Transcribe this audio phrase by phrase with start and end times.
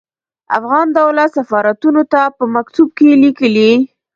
[0.57, 3.71] افغان دولت سفارتونو ته په مکتوب کې ليکلي.